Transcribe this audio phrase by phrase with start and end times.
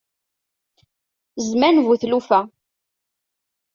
[1.45, 2.39] Zzman bu tlufa.